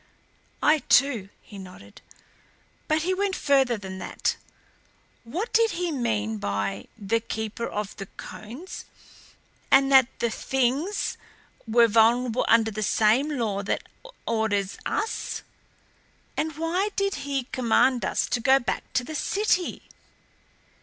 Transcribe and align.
"I, 0.63 0.79
too," 0.79 1.29
he 1.43 1.59
nodded. 1.59 2.01
"But 2.87 3.03
he 3.03 3.13
went 3.13 3.35
further 3.35 3.77
than 3.77 3.99
that. 3.99 4.35
What 5.25 5.53
did 5.53 5.73
he 5.77 5.91
mean 5.91 6.39
by 6.39 6.87
the 6.97 7.19
Keeper 7.19 7.67
of 7.67 7.95
the 7.97 8.07
Cones 8.17 8.85
and 9.69 9.91
that 9.91 10.07
the 10.17 10.31
Things 10.31 11.17
were 11.67 11.87
vulnerable 11.87 12.45
under 12.47 12.71
the 12.71 12.81
same 12.81 13.29
law 13.37 13.61
that 13.61 13.83
orders 14.25 14.79
us? 14.87 15.43
And 16.35 16.57
why 16.57 16.89
did 16.95 17.13
he 17.21 17.43
command 17.51 18.03
us 18.03 18.25
to 18.29 18.39
go 18.39 18.57
back 18.57 18.91
to 18.93 19.03
the 19.03 19.13
city? 19.13 19.83